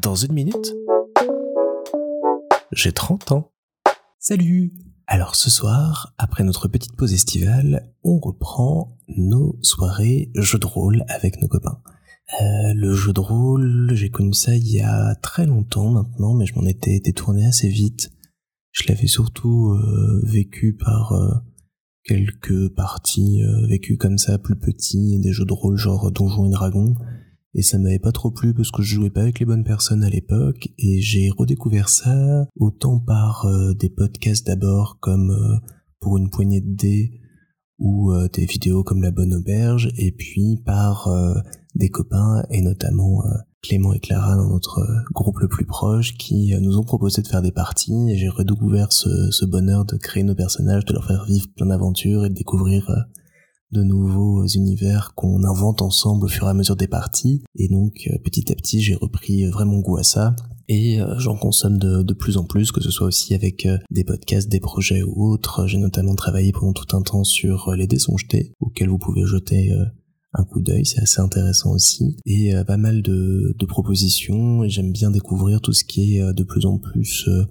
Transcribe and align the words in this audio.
Dans 0.00 0.14
une 0.14 0.32
minute, 0.32 0.74
j'ai 2.72 2.92
30 2.92 3.32
ans. 3.32 3.50
Salut 4.18 4.72
Alors 5.06 5.34
ce 5.34 5.50
soir, 5.50 6.14
après 6.18 6.44
notre 6.44 6.68
petite 6.68 6.94
pause 6.94 7.12
estivale, 7.12 7.92
on 8.04 8.18
reprend 8.18 8.96
nos 9.08 9.58
soirées 9.62 10.30
jeux 10.34 10.58
de 10.58 10.66
rôle 10.66 11.04
avec 11.08 11.40
nos 11.42 11.48
copains. 11.48 11.80
Euh, 12.40 12.74
le 12.74 12.94
jeu 12.94 13.12
de 13.12 13.20
rôle, 13.20 13.90
j'ai 13.94 14.10
connu 14.10 14.34
ça 14.34 14.54
il 14.54 14.70
y 14.70 14.80
a 14.80 15.14
très 15.16 15.46
longtemps 15.46 15.90
maintenant, 15.90 16.34
mais 16.34 16.46
je 16.46 16.54
m'en 16.54 16.66
étais 16.66 17.00
détourné 17.00 17.46
assez 17.46 17.68
vite. 17.68 18.12
Je 18.72 18.86
l'avais 18.88 19.06
surtout 19.06 19.70
euh, 19.72 20.20
vécu 20.24 20.74
par 20.74 21.12
euh, 21.12 21.34
quelques 22.04 22.68
parties 22.68 23.42
vécues 23.68 23.96
comme 23.96 24.18
ça, 24.18 24.38
plus 24.38 24.56
petits, 24.56 25.18
des 25.18 25.32
jeux 25.32 25.44
de 25.44 25.52
rôle 25.52 25.76
genre 25.76 26.10
Donjons 26.12 26.46
et 26.46 26.50
Dragons, 26.50 26.94
et 27.54 27.62
ça 27.62 27.78
m'avait 27.78 27.98
pas 27.98 28.12
trop 28.12 28.30
plu 28.30 28.54
parce 28.54 28.70
que 28.70 28.82
je 28.82 28.94
jouais 28.94 29.10
pas 29.10 29.22
avec 29.22 29.40
les 29.40 29.46
bonnes 29.46 29.64
personnes 29.64 30.04
à 30.04 30.10
l'époque, 30.10 30.68
et 30.78 31.00
j'ai 31.00 31.30
redécouvert 31.30 31.88
ça 31.88 32.46
autant 32.56 32.98
par 32.98 33.46
des 33.78 33.90
podcasts 33.90 34.46
d'abord 34.46 34.98
comme 35.00 35.60
pour 36.00 36.18
une 36.18 36.30
poignée 36.30 36.60
de 36.60 36.74
dés, 36.74 37.20
ou 37.78 38.12
des 38.32 38.44
vidéos 38.44 38.82
comme 38.82 39.02
La 39.02 39.10
Bonne 39.10 39.34
Auberge, 39.34 39.90
et 39.96 40.12
puis 40.12 40.60
par 40.64 41.08
des 41.78 41.88
copains 41.88 42.42
et 42.50 42.60
notamment 42.60 43.24
euh, 43.24 43.30
Clément 43.62 43.92
et 43.92 44.00
Clara 44.00 44.36
dans 44.36 44.48
notre 44.48 44.80
euh, 44.80 45.02
groupe 45.12 45.38
le 45.38 45.48
plus 45.48 45.64
proche 45.64 46.16
qui 46.16 46.54
euh, 46.54 46.60
nous 46.60 46.76
ont 46.76 46.84
proposé 46.84 47.22
de 47.22 47.28
faire 47.28 47.42
des 47.42 47.52
parties 47.52 48.10
et 48.10 48.16
j'ai 48.16 48.28
redécouvert 48.28 48.92
ce, 48.92 49.30
ce, 49.30 49.44
bonheur 49.44 49.84
de 49.84 49.96
créer 49.96 50.24
nos 50.24 50.34
personnages, 50.34 50.84
de 50.84 50.92
leur 50.92 51.06
faire 51.06 51.24
vivre 51.24 51.46
plein 51.56 51.66
d'aventures 51.66 52.24
et 52.24 52.30
de 52.30 52.34
découvrir 52.34 52.90
de 53.70 53.82
nouveaux 53.82 54.37
univers 54.54 55.12
qu'on 55.14 55.44
invente 55.44 55.82
ensemble 55.82 56.26
au 56.26 56.28
fur 56.28 56.46
et 56.46 56.50
à 56.50 56.54
mesure 56.54 56.76
des 56.76 56.88
parties 56.88 57.42
et 57.56 57.68
donc 57.68 58.08
petit 58.24 58.50
à 58.52 58.54
petit 58.54 58.80
j'ai 58.80 58.94
repris 58.94 59.46
vraiment 59.46 59.78
goût 59.78 59.98
à 59.98 60.02
ça 60.02 60.34
et 60.68 60.98
j'en 61.16 61.34
consomme 61.34 61.78
de, 61.78 62.12
plus 62.12 62.36
en 62.36 62.44
plus, 62.44 62.72
que 62.72 62.82
ce 62.82 62.90
soit 62.90 63.06
aussi 63.06 63.34
avec 63.34 63.66
des 63.90 64.04
podcasts, 64.04 64.50
des 64.50 64.60
projets 64.60 65.02
ou 65.02 65.24
autres. 65.24 65.66
J'ai 65.66 65.78
notamment 65.78 66.14
travaillé 66.14 66.52
pendant 66.52 66.74
tout 66.74 66.94
un 66.94 67.00
temps 67.00 67.24
sur 67.24 67.72
les 67.74 67.86
dés 67.86 67.96
jetés, 67.96 68.52
auxquels 68.60 68.90
vous 68.90 68.98
pouvez 68.98 69.24
jeter 69.24 69.72
un 70.34 70.44
coup 70.44 70.60
d'œil, 70.60 70.84
c'est 70.84 71.00
assez 71.00 71.20
intéressant 71.20 71.72
aussi. 71.72 72.16
Et 72.26 72.54
euh, 72.54 72.64
pas 72.64 72.76
mal 72.76 73.02
de, 73.02 73.54
de 73.58 73.66
propositions, 73.66 74.68
j'aime 74.68 74.92
bien 74.92 75.10
découvrir 75.10 75.60
tout 75.60 75.72
ce 75.72 75.84
qui 75.84 76.16
est 76.16 76.22
euh, 76.22 76.32
de 76.32 76.44
plus 76.44 76.66
en 76.66 76.78
plus 76.78 77.26
euh, 77.28 77.44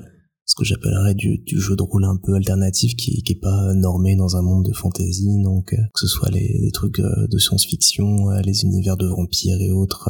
ce 0.48 0.56
que 0.56 0.64
j'appellerais 0.64 1.14
du, 1.14 1.38
du, 1.40 1.60
jeu 1.60 1.76
de 1.76 1.84
rôle 1.84 2.06
un 2.06 2.16
peu 2.16 2.34
alternatif 2.34 2.96
qui, 2.96 3.22
qui 3.22 3.34
est 3.34 3.40
pas 3.40 3.74
normé 3.76 4.16
dans 4.16 4.36
un 4.38 4.42
monde 4.42 4.66
de 4.66 4.74
fantasy, 4.74 5.42
donc 5.44 5.76
que 5.76 6.00
ce 6.00 6.08
soit 6.08 6.32
les, 6.32 6.58
les 6.62 6.72
trucs 6.72 7.00
de 7.00 7.38
science-fiction, 7.38 8.32
les 8.44 8.64
univers 8.64 8.98
de 8.98 9.08
vampires 9.08 9.60
et 9.62 9.72
autres, 9.72 10.10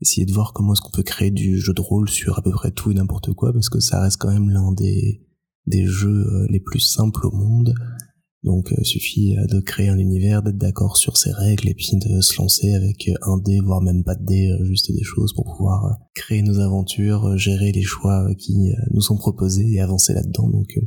essayer 0.00 0.26
de 0.26 0.32
voir 0.32 0.52
comment 0.54 0.72
est-ce 0.72 0.80
qu'on 0.80 0.90
peut 0.90 1.02
créer 1.02 1.30
du 1.30 1.60
jeu 1.60 1.74
de 1.74 1.80
rôle 1.80 2.08
sur 2.08 2.38
à 2.38 2.42
peu 2.42 2.50
près 2.50 2.70
tout 2.70 2.90
et 2.90 2.94
n'importe 2.94 3.32
quoi, 3.34 3.52
parce 3.52 3.68
que 3.68 3.78
ça 3.78 4.00
reste 4.00 4.16
quand 4.16 4.32
même 4.32 4.50
l'un 4.50 4.72
des, 4.72 5.22
des 5.66 5.86
jeux 5.86 6.46
les 6.48 6.60
plus 6.60 6.80
simples 6.80 7.26
au 7.26 7.30
monde, 7.30 7.74
donc 8.44 8.72
euh, 8.72 8.84
suffit 8.84 9.36
euh, 9.36 9.46
de 9.46 9.60
créer 9.60 9.88
un 9.88 9.98
univers, 9.98 10.42
d'être 10.42 10.58
d'accord 10.58 10.96
sur 10.96 11.16
ses 11.16 11.32
règles 11.32 11.68
et 11.68 11.74
puis 11.74 11.90
de 11.94 12.20
se 12.20 12.36
lancer 12.36 12.74
avec 12.74 13.08
euh, 13.08 13.14
un 13.22 13.38
dé, 13.38 13.58
voire 13.60 13.80
même 13.80 14.04
pas 14.04 14.14
de 14.14 14.24
dé, 14.24 14.56
juste 14.62 14.92
des 14.92 15.02
choses 15.02 15.32
pour 15.32 15.44
pouvoir 15.56 15.98
créer 16.14 16.42
nos 16.42 16.60
aventures, 16.60 17.36
gérer 17.36 17.72
les 17.72 17.82
choix 17.82 18.28
qui 18.38 18.72
nous 18.92 19.00
sont 19.00 19.16
proposés 19.16 19.66
et 19.72 19.80
avancer 19.80 20.12
là-dedans. 20.12 20.48
Donc 20.48 20.78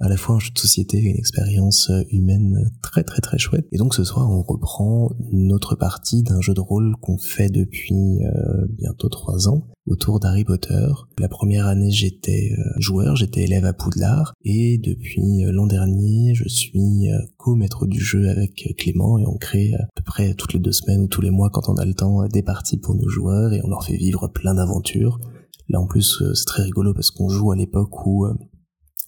à 0.00 0.08
la 0.08 0.16
fois 0.16 0.36
un 0.36 0.38
jeu 0.38 0.50
de 0.52 0.58
société 0.58 0.98
et 0.98 1.10
une 1.10 1.16
expérience 1.16 1.90
humaine 2.10 2.70
très 2.82 3.04
très 3.04 3.20
très 3.20 3.38
chouette. 3.38 3.66
Et 3.72 3.78
donc 3.78 3.94
ce 3.94 4.04
soir 4.04 4.30
on 4.30 4.42
reprend 4.42 5.12
notre 5.32 5.76
partie 5.76 6.22
d'un 6.22 6.40
jeu 6.40 6.54
de 6.54 6.60
rôle 6.60 6.94
qu'on 7.00 7.18
fait 7.18 7.50
depuis 7.50 8.20
bientôt 8.78 9.08
trois 9.08 9.48
ans 9.48 9.66
autour 9.90 10.20
d'Harry 10.20 10.44
Potter. 10.44 10.86
La 11.18 11.28
première 11.28 11.66
année, 11.66 11.90
j'étais 11.90 12.52
euh, 12.56 12.62
joueur, 12.78 13.16
j'étais 13.16 13.42
élève 13.42 13.64
à 13.64 13.72
Poudlard, 13.72 14.34
et 14.44 14.78
depuis 14.78 15.44
euh, 15.44 15.52
l'an 15.52 15.66
dernier, 15.66 16.34
je 16.34 16.48
suis 16.48 17.10
euh, 17.10 17.18
co-maître 17.36 17.86
du 17.86 18.00
jeu 18.00 18.28
avec 18.28 18.74
Clément, 18.78 19.18
et 19.18 19.26
on 19.26 19.36
crée 19.36 19.74
à 19.74 19.86
peu 19.96 20.02
près 20.02 20.34
toutes 20.34 20.54
les 20.54 20.60
deux 20.60 20.72
semaines 20.72 21.02
ou 21.02 21.08
tous 21.08 21.20
les 21.20 21.30
mois, 21.30 21.50
quand 21.50 21.68
on 21.68 21.74
a 21.74 21.84
le 21.84 21.94
temps, 21.94 22.26
des 22.28 22.42
parties 22.42 22.76
pour 22.76 22.94
nos 22.94 23.08
joueurs, 23.08 23.52
et 23.52 23.60
on 23.64 23.68
leur 23.68 23.84
fait 23.84 23.96
vivre 23.96 24.28
plein 24.28 24.54
d'aventures. 24.54 25.18
Là, 25.68 25.80
en 25.80 25.86
plus, 25.86 26.22
c'est 26.34 26.46
très 26.46 26.62
rigolo 26.62 26.94
parce 26.94 27.10
qu'on 27.10 27.28
joue 27.28 27.52
à 27.52 27.56
l'époque 27.56 28.04
où 28.04 28.26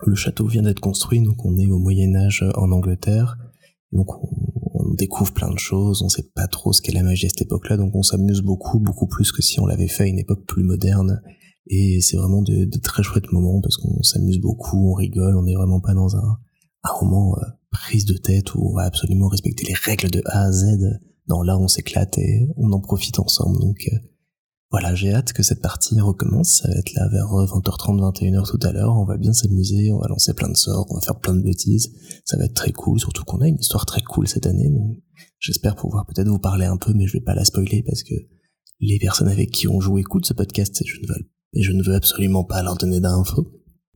le 0.06 0.14
château 0.14 0.46
vient 0.46 0.62
d'être 0.62 0.80
construit, 0.80 1.20
donc 1.20 1.44
on 1.44 1.56
est 1.58 1.70
au 1.70 1.78
Moyen 1.78 2.14
Âge 2.14 2.44
en 2.56 2.70
Angleterre, 2.72 3.36
donc 3.92 4.08
on, 4.10 4.94
découvre 4.94 5.32
plein 5.32 5.50
de 5.50 5.58
choses, 5.58 6.02
on 6.02 6.08
sait 6.10 6.30
pas 6.34 6.46
trop 6.46 6.72
ce 6.72 6.82
qu'est 6.82 6.92
la 6.92 7.02
magie 7.02 7.24
à 7.24 7.28
cette 7.30 7.42
époque-là, 7.42 7.78
donc 7.78 7.94
on 7.94 8.02
s'amuse 8.02 8.42
beaucoup, 8.42 8.78
beaucoup 8.78 9.06
plus 9.06 9.32
que 9.32 9.40
si 9.40 9.58
on 9.58 9.66
l'avait 9.66 9.88
fait 9.88 10.04
à 10.04 10.06
une 10.06 10.18
époque 10.18 10.44
plus 10.46 10.64
moderne. 10.64 11.22
Et 11.66 12.00
c'est 12.02 12.18
vraiment 12.18 12.42
de, 12.42 12.68
très 12.82 13.02
chouettes 13.02 13.32
moments 13.32 13.60
parce 13.62 13.78
qu'on 13.78 14.02
s'amuse 14.02 14.38
beaucoup, 14.38 14.90
on 14.90 14.92
rigole, 14.92 15.34
on 15.36 15.44
n'est 15.44 15.54
vraiment 15.54 15.80
pas 15.80 15.94
dans 15.94 16.14
un, 16.14 16.38
un 16.84 16.90
moment 17.00 17.38
euh, 17.38 17.46
prise 17.70 18.04
de 18.04 18.19
tête 18.19 18.54
où 18.54 18.69
on 18.69 18.74
va 18.74 18.82
absolument 18.82 19.28
respecter 19.28 19.64
les 19.66 19.74
règles 19.74 20.10
de 20.10 20.20
A 20.26 20.42
à 20.42 20.52
Z. 20.52 20.78
Non, 21.28 21.42
là 21.42 21.58
on 21.58 21.69
s'éclate 21.69 22.19
et 22.19 22.46
on 22.56 22.70
en 22.72 22.80
profite 22.80 23.19
ensemble. 23.19 23.58
Donc 23.60 23.88
euh, 23.90 23.96
voilà, 24.72 24.94
j'ai 24.94 25.12
hâte 25.12 25.34
que 25.34 25.43
cette 25.43 25.60
partie 25.60 26.00
recommence. 26.00 26.62
Ça 26.62 26.69
va 26.69 26.75
être 26.77 26.94
là 26.94 27.06
vers 27.09 27.27
20h30, 27.27 28.00
21h 28.00 28.50
tout 28.50 28.66
à 28.66 28.72
l'heure. 28.72 28.97
On 28.97 29.05
va 29.05 29.19
bien 29.19 29.34
s'amuser, 29.34 29.93
on 29.93 29.99
va 29.99 30.09
lancer 30.09 30.33
plein 30.33 30.49
de 30.49 30.56
sorts, 30.56 30.87
on 30.88 30.94
va 30.94 31.03
faire 31.03 31.21
plein 31.21 31.34
de 31.34 31.43
bêtises. 31.43 31.93
Ça 32.25 32.38
va 32.38 32.47
être 32.47 32.55
très 32.55 32.72
cool, 32.72 32.99
surtout 32.99 33.22
qu'on 33.25 33.43
a 33.43 33.49
une 33.49 33.59
histoire 33.59 33.84
très 33.84 34.00
cool 34.00 34.27
cette 34.27 34.47
année. 34.47 34.71
Donc 34.71 34.97
j'espère 35.38 35.77
pouvoir 35.77 36.06
peut-être 36.06 36.28
vous 36.28 36.38
parler 36.38 36.65
un 36.65 36.78
peu, 36.78 36.94
mais 36.94 37.06
je 37.06 37.12
vais 37.12 37.21
pas 37.21 37.34
la 37.34 37.44
spoiler 37.44 37.82
parce 37.87 38.03
que 38.03 38.15
les 38.81 38.99
personnes 38.99 39.28
avec 39.28 39.50
qui 39.50 39.69
on 39.69 39.78
joue 39.78 39.99
écoutent 39.99 40.25
ce 40.25 40.32
podcast 40.32 40.81
et 40.81 40.87
je 40.87 41.00
ne 41.03 41.06
veux, 41.06 41.31
et 41.53 41.62
je 41.62 41.72
ne 41.72 41.82
veux 41.82 41.94
absolument 41.94 42.44
pas 42.44 42.62
leur 42.62 42.77
donner 42.77 43.00
d'infos. 43.00 43.47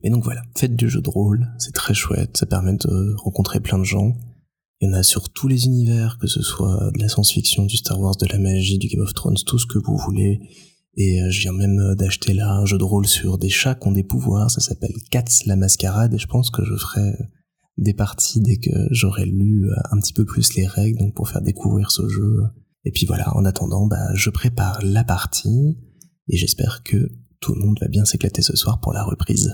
Mais 0.04 0.10
donc 0.10 0.25
voilà, 0.25 0.42
faites 0.56 0.76
du 0.76 0.91
jeu 0.91 1.00
de 1.00 1.09
rôle, 1.09 1.47
c'est 1.59 1.72
très 1.72 1.94
chouette, 1.94 2.36
ça 2.36 2.44
permet 2.44 2.75
de 2.75 3.15
rencontrer 3.16 3.60
plein 3.60 3.78
de 3.78 3.84
gens. 3.84 4.12
Il 4.81 4.88
y 4.88 4.91
en 4.91 4.94
a 4.94 5.03
sur 5.03 5.31
tous 5.31 5.48
les 5.48 5.66
univers, 5.66 6.19
que 6.19 6.26
ce 6.26 6.42
soit 6.42 6.91
de 6.94 7.00
la 7.00 7.09
science-fiction, 7.09 7.64
du 7.64 7.76
Star 7.76 7.98
Wars, 7.98 8.16
de 8.16 8.26
la 8.26 8.38
magie, 8.38 8.78
du 8.78 8.88
Game 8.88 9.00
of 9.00 9.14
Thrones, 9.14 9.37
tout 9.47 9.59
ce 9.59 9.66
que 9.66 9.78
vous 9.78 9.97
voulez. 9.97 10.41
Et 10.97 11.20
euh, 11.20 11.31
je 11.31 11.41
viens 11.41 11.53
même 11.53 11.78
euh, 11.78 11.94
d'acheter 11.94 12.32
là 12.32 12.53
un 12.53 12.64
jeu 12.64 12.78
de 12.78 12.84
rôle 12.84 13.06
sur 13.06 13.38
des 13.38 13.50
chats 13.50 13.75
qui 13.75 13.88
ont 13.88 13.92
des 13.92 14.03
pouvoirs, 14.03 14.50
ça 14.50 14.60
s'appelle 14.60 14.94
Cats 15.10 15.25
la 15.47 15.56
mascarade, 15.56 16.15
et 16.15 16.19
je 16.19 16.26
pense 16.26 16.50
que 16.50 16.65
je 16.65 16.75
ferai 16.75 17.09
euh, 17.09 17.25
des 17.76 17.92
parties 17.92 18.41
dès 18.41 18.56
que 18.56 18.70
j'aurai 18.91 19.26
lu 19.26 19.69
un 19.91 19.98
petit 19.98 20.15
peu 20.15 20.25
plus 20.25 20.54
les 20.54 20.66
règles, 20.66 20.98
donc 20.98 21.15
pour 21.15 21.28
faire 21.28 21.42
découvrir 21.42 21.91
ce 21.91 22.09
jeu. 22.09 22.38
Et 22.84 22.91
puis 22.91 23.04
voilà, 23.04 23.36
en 23.36 23.44
attendant, 23.44 23.86
bah, 23.86 24.15
je 24.15 24.31
prépare 24.31 24.81
la 24.82 25.04
partie, 25.04 25.76
et 26.28 26.36
j'espère 26.38 26.82
que 26.82 27.10
tout 27.41 27.54
le 27.54 27.60
monde 27.60 27.78
va 27.81 27.88
bien 27.88 28.06
s'éclater 28.06 28.41
ce 28.41 28.56
soir 28.56 28.81
pour 28.81 28.94
la 28.94 29.04
reprise. 29.04 29.53